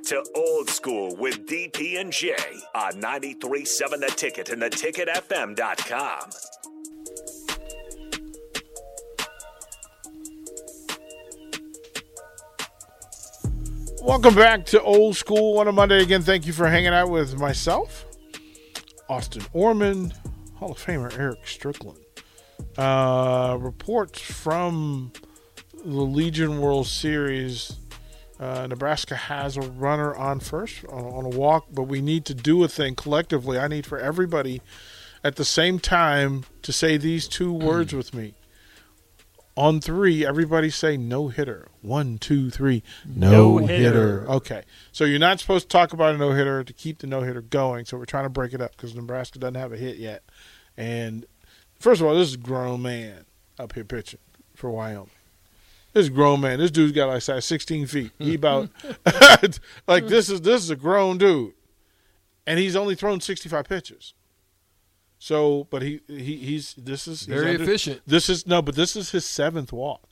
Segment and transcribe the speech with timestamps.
[0.00, 2.34] back to old school with DP and J
[2.74, 6.30] on 93.7 The Ticket and theticketfm.com.
[14.02, 16.02] Welcome back to Old School on a Monday.
[16.02, 18.06] Again, thank you for hanging out with myself,
[19.08, 20.14] Austin Orman,
[20.54, 21.98] Hall of Famer Eric Strickland.
[22.78, 25.12] Uh, reports from
[25.84, 27.76] the Legion World Series.
[28.40, 32.34] Uh, Nebraska has a runner on first on, on a walk, but we need to
[32.34, 33.58] do a thing collectively.
[33.58, 34.62] I need for everybody
[35.22, 38.34] at the same time to say these two words with me.
[39.56, 41.68] On three, everybody say no hitter.
[41.82, 42.82] One, two, three.
[43.04, 43.82] No, No hitter.
[44.20, 44.30] hitter.
[44.30, 44.62] Okay.
[44.90, 47.42] So you're not supposed to talk about a no hitter to keep the no hitter
[47.42, 47.84] going.
[47.84, 50.22] So we're trying to break it up because Nebraska doesn't have a hit yet.
[50.78, 51.26] And
[51.78, 53.26] first of all, this is a grown man
[53.58, 54.20] up here pitching
[54.54, 55.10] for Wyoming.
[55.92, 56.58] This grown man.
[56.58, 58.12] This dude's got like size 16 feet.
[58.18, 58.70] He about
[59.88, 61.52] like this is this is a grown dude,
[62.46, 64.14] and he's only thrown 65 pitches.
[65.18, 68.00] So, but he, he he's this is he's Very under- efficient.
[68.06, 70.08] This is no, but this is his seventh walk.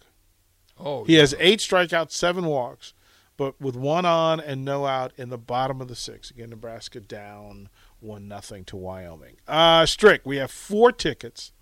[0.79, 2.93] Oh, He has eight strikeouts, seven walks,
[3.37, 6.31] but with one on and no out in the bottom of the six.
[6.31, 7.69] Again, Nebraska down
[8.01, 9.37] one nothing to Wyoming.
[9.47, 11.53] Uh Strick, we have four tickets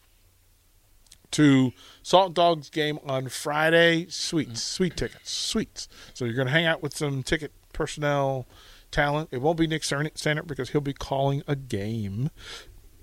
[1.33, 4.07] to Saltdogs game on Friday.
[4.09, 5.89] Sweets, sweet tickets, sweets.
[6.15, 8.47] So you're going to hang out with some ticket personnel
[8.91, 9.29] talent.
[9.33, 12.31] It won't be Nick Stannard because he'll be calling a game.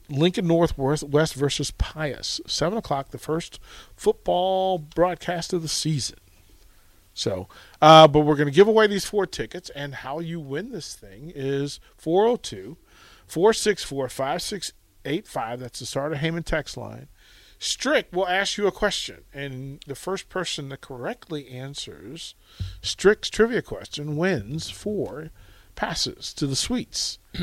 [0.09, 3.59] Lincoln Northwest West versus Pius, seven o'clock, the first
[3.95, 6.17] football broadcast of the season.
[7.13, 7.47] So,
[7.81, 10.95] uh, but we're going to give away these four tickets, and how you win this
[10.95, 12.77] thing is 402
[13.27, 15.59] 464 5685.
[15.59, 17.07] That's the Sartor Hamann text line.
[17.63, 22.35] Strick will ask you a question, and the first person that correctly answers
[22.81, 25.29] Strick's trivia question wins four
[25.73, 27.19] passes to the suites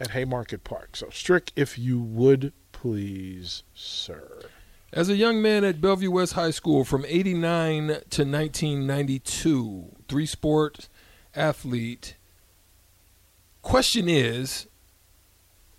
[0.00, 0.94] at Haymarket Park.
[0.94, 4.42] So, Strick, if you would please, sir.
[4.92, 10.88] As a young man at Bellevue West High School from 89 to 1992, three sport
[11.34, 12.14] athlete,
[13.62, 14.68] question is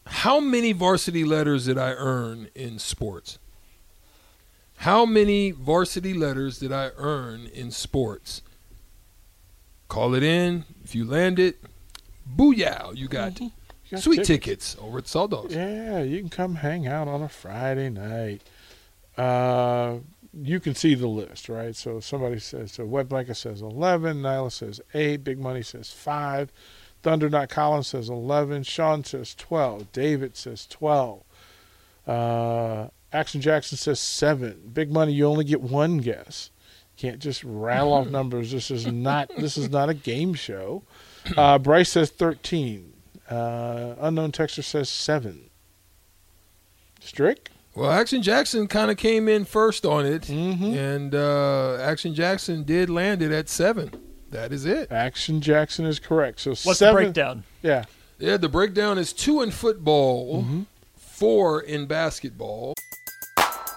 [0.07, 3.39] how many varsity letters did I earn in sports?
[4.77, 8.41] How many varsity letters did I earn in sports?
[9.87, 10.65] Call it in.
[10.83, 11.57] If you land it,
[12.35, 13.51] booyah, you got You
[13.91, 14.75] got sweet tickets.
[14.79, 15.55] over at Dogs.
[15.55, 18.41] Yeah, you can come hang out on a Friday night.
[19.17, 19.97] Uh,
[20.33, 21.75] you can see the list, right?
[21.75, 26.51] So somebody says, so Wet Blanket says 11, Nyla says 8, Big Money says 5,
[27.01, 31.23] Thunder Not Collins says 11, Sean says 12, David says 12,
[32.05, 36.49] uh, Action Jackson says 7, Big Money, you only get one guess.
[36.97, 38.51] Can't just rattle off numbers.
[38.51, 40.83] This is not this is not a game show.
[41.37, 42.93] Uh, Bryce says 13.
[43.29, 45.49] Uh, unknown texter says 7.
[46.99, 47.49] Strick?
[47.75, 50.75] Well, Action Jackson kind of came in first on it, Mhm.
[50.75, 53.91] and uh, Action Jackson did land it at seven.
[54.31, 54.91] That is it.
[54.91, 56.39] Action Jackson is correct.
[56.39, 57.43] So What's seven, the breakdown?
[57.61, 57.85] Yeah.
[58.17, 60.43] Yeah, the breakdown is two in football,
[60.97, 62.73] four in basketball.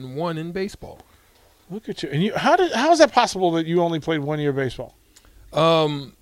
[0.00, 1.00] And one in baseball.
[1.70, 2.08] Look at you.
[2.10, 4.56] And you how did how is that possible that you only played one year of
[4.56, 4.94] baseball?
[5.52, 6.14] Um,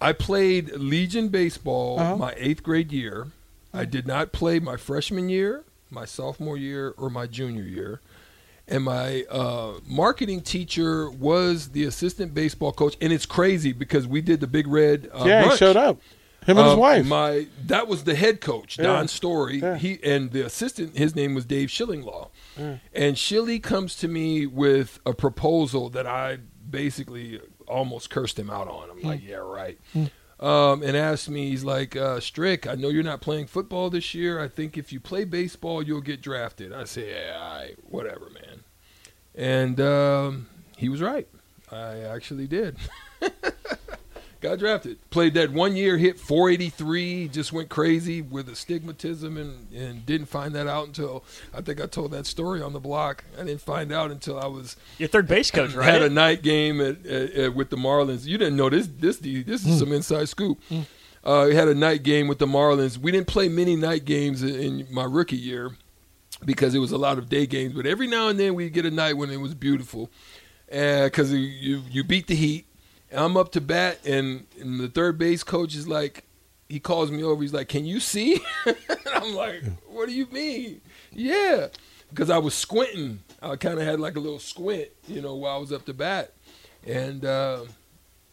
[0.00, 2.16] I played Legion baseball Uh-huh.
[2.16, 3.28] my eighth grade year.
[3.72, 8.00] I did not play my freshman year, my sophomore year, or my junior year.
[8.70, 12.96] And my uh, marketing teacher was the assistant baseball coach.
[13.00, 15.08] And it's crazy because we did the Big Red.
[15.12, 15.98] Uh, yeah, he showed up.
[16.48, 17.06] Him and his Uh, wife.
[17.06, 18.84] My that was the head coach, Yeah.
[18.84, 19.58] Don Story.
[19.58, 19.76] Yeah.
[19.76, 22.28] He and the assistant, his name was Dave Schillinglaw.
[22.94, 28.66] And Shilly comes to me with a proposal that I basically almost cursed him out
[28.68, 28.90] on.
[28.90, 29.78] I'm like, yeah, right.
[30.40, 34.14] Um, and asked me, he's like, uh, Strick, I know you're not playing football this
[34.14, 34.40] year.
[34.40, 36.72] I think if you play baseball, you'll get drafted.
[36.72, 38.60] I said, yeah, right, whatever, man.
[39.34, 40.46] And um,
[40.76, 41.26] he was right.
[41.72, 42.76] I actually did.
[44.40, 44.98] Got drafted.
[45.10, 50.54] Played that one year, hit 483, just went crazy with astigmatism and, and didn't find
[50.54, 53.24] that out until I think I told that story on the block.
[53.36, 55.92] I didn't find out until I was Your third base coach, right?
[55.92, 58.26] had a night game at, at, at- with the Marlins.
[58.26, 59.78] You didn't know this this this is mm.
[59.78, 60.60] some inside scoop.
[60.70, 60.86] Mm.
[61.24, 62.96] Uh, we had a night game with the Marlins.
[62.96, 65.72] We didn't play many night games in, in my rookie year
[66.44, 67.74] because it was a lot of day games.
[67.74, 70.10] But every now and then we get a night when it was beautiful,
[70.72, 72.66] uh, because you, you you beat the Heat.
[73.12, 76.24] I'm up to bat, and, and the third base coach is like,
[76.68, 77.40] he calls me over.
[77.40, 78.76] He's like, "Can you see?" and
[79.14, 80.82] I'm like, "What do you mean?"
[81.12, 81.68] Yeah,
[82.10, 83.20] because I was squinting.
[83.40, 85.94] I kind of had like a little squint, you know, while I was up to
[85.94, 86.34] bat,
[86.86, 87.64] and uh,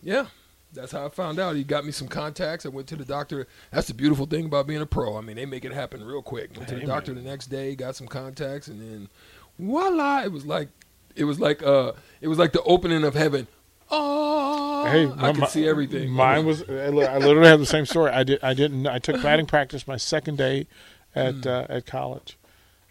[0.02, 0.26] yeah,
[0.74, 1.56] that's how I found out.
[1.56, 2.66] He got me some contacts.
[2.66, 3.48] I went to the doctor.
[3.72, 5.18] That's the beautiful thing about being a pro.
[5.18, 6.56] I mean, they make it happen real quick.
[6.56, 9.10] Went to the doctor the next day, got some contacts, and then
[9.58, 10.24] voila!
[10.24, 10.70] It was like,
[11.16, 13.48] it was like, uh, it was like the opening of heaven.
[13.92, 16.10] Oh, Hey, I my- see everything.
[16.12, 16.62] Mine was.
[16.70, 18.12] I literally have the same story.
[18.12, 18.44] I did.
[18.44, 18.88] I didn't.
[18.88, 20.68] I took batting practice my second day
[21.16, 21.46] at Mm.
[21.48, 22.38] uh, at college,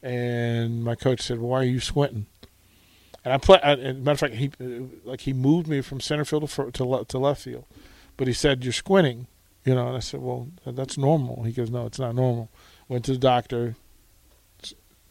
[0.03, 2.27] and my coach said, "Why are you squinting?"
[3.25, 3.59] And I play.
[3.63, 4.51] I, as a matter of fact, he
[5.05, 7.65] like he moved me from center field to to, to left field,
[8.17, 9.27] but he said, "You're squinting,"
[9.65, 9.89] you know.
[9.89, 12.51] And I said, "Well, that's normal." He goes, "No, it's not normal."
[12.89, 13.77] Went to the doctor,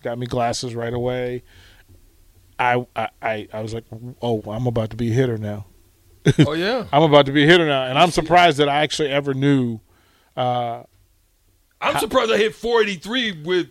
[0.03, 1.43] got me glasses right away.
[2.59, 3.85] I I, I was like,
[4.21, 5.65] "Oh, I'm about to be a hitter now."
[6.47, 9.09] oh yeah, I'm about to be a hitter now, and I'm surprised that I actually
[9.09, 9.79] ever knew.
[10.35, 10.83] Uh,
[11.81, 13.67] I'm surprised I hit 483 with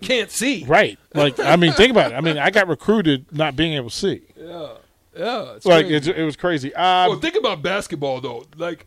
[0.00, 0.64] can't see.
[0.66, 2.14] right, like I mean, think about it.
[2.14, 4.22] I mean, I got recruited not being able to see.
[4.36, 4.68] Yeah,
[5.16, 5.52] yeah.
[5.54, 6.74] It's Like it's, it was crazy.
[6.74, 8.44] Uh, well, think about basketball though.
[8.56, 8.86] Like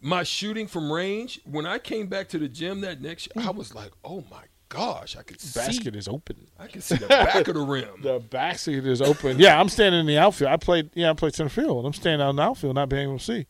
[0.00, 1.40] my shooting from range.
[1.44, 4.42] When I came back to the gym that next year, I was like, "Oh my
[4.72, 6.46] gosh, I could basket is open.
[6.58, 9.38] I can see the back of the rim." The basket is open.
[9.38, 10.50] Yeah, I'm standing in the outfield.
[10.50, 10.90] I played.
[10.94, 11.84] Yeah, I played center field.
[11.84, 13.46] I'm standing out in the outfield, not being able to see,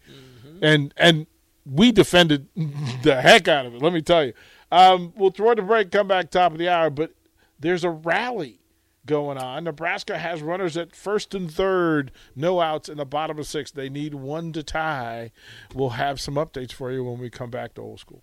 [0.60, 1.26] and and
[1.64, 2.48] we defended
[3.02, 3.82] the heck out of it.
[3.82, 4.32] Let me tell you.
[4.70, 5.90] Um, we'll throw the break.
[5.90, 7.12] Come back top of the hour, but
[7.60, 8.58] there's a rally
[9.06, 9.64] going on.
[9.64, 13.70] Nebraska has runners at first and third, no outs in the bottom of six.
[13.70, 15.32] They need one to tie.
[15.74, 18.22] We'll have some updates for you when we come back to old school.